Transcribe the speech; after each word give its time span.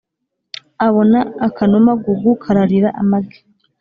abona 0.87 1.19
akanuma 1.47 1.91
gugu 2.03 2.31
kararira 2.43 2.89
amagi. 3.01 3.39